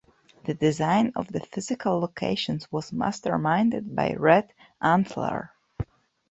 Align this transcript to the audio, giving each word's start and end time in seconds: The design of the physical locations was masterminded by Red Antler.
The 0.45 0.55
design 0.55 1.11
of 1.15 1.27
the 1.27 1.41
physical 1.41 1.99
locations 1.99 2.71
was 2.71 2.89
masterminded 2.89 3.93
by 3.93 4.15
Red 4.15 4.51
Antler. 4.81 5.51